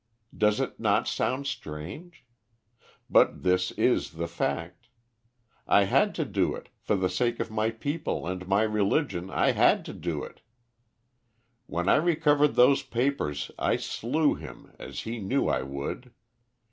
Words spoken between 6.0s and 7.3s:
to do it for the